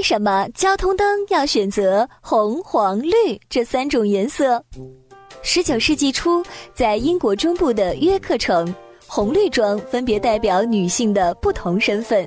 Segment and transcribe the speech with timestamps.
[0.00, 3.12] 为什么交通灯要选择红、黄、绿
[3.50, 4.64] 这三种颜色？
[5.42, 6.42] 十九世纪初，
[6.72, 8.74] 在英国中部的约克城，
[9.06, 12.26] 红绿装分别代表女性的不同身份。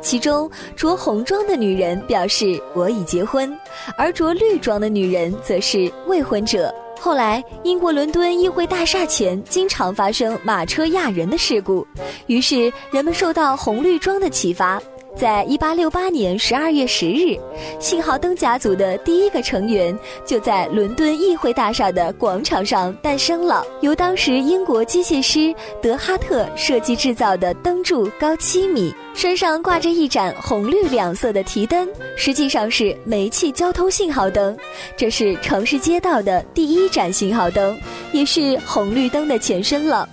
[0.00, 3.54] 其中，着红装的女人表示我已结婚，
[3.98, 6.74] 而着绿装的女人则是未婚者。
[6.98, 11.86] 后来，英国伦敦议会大厦前经常发生马车压人的事故，
[12.28, 14.80] 于是人们受到红绿装的启发。
[15.16, 17.36] 在一八六八年十二月十日，
[17.78, 23.66] 信号灯家族的第一个成员就在伦敦议会大厦的广场上诞生了。
[23.80, 34.56] 由当时英国机械师德哈特设计制造的灯柱高七米，身上挂着一盏红绿两色的提灯，实际上是煤气交通信号灯。
[34.96, 37.76] 这是城市街道的第一盏信号灯，
[38.12, 40.08] 也是红绿灯的前身了。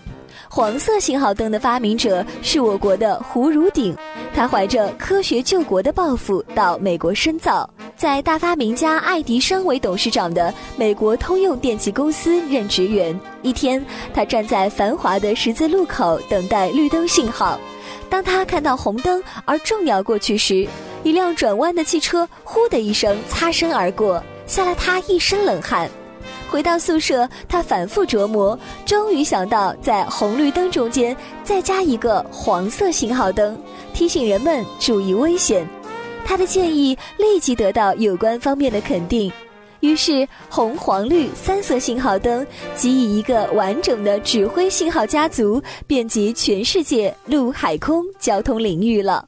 [0.50, 3.96] 黄色信号灯的发明者是我国的胡汝鼎，
[4.34, 13.18] 他怀着科学救国的抱负到美国深造，在大发明家爱迪生为董事长的美国通用电气公司任职员。
[13.42, 17.60] 一天，他站在繁华的十字路口等待绿灯信号，
[18.10, 20.68] 当他看到红灯而正要过去时，
[21.04, 25.90] 一辆转弯的汽车“呼”的一声擦身而过，吓了他一身冷汗。
[26.50, 33.58] 回到宿舍，他反复琢磨，终于想到在红绿灯中间再加一个黄色信号灯，
[33.94, 35.68] 提醒人们注意危险。
[36.26, 39.32] 他的建议立即得到有关方面的肯定，
[39.82, 49.28] 于是红、黄、绿三色信号灯即以一个完整的指挥信号家族，遍及全世界陆海空交通领域了。